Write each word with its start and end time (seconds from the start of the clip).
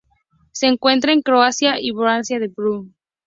Se 0.51 0.65
encuentra 0.65 1.13
en 1.13 1.21
Croacia 1.21 1.79
y 1.79 1.91
Bosnia-Herzegovina. 1.91 2.91